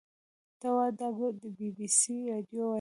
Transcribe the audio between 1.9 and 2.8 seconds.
سي راډيو وه.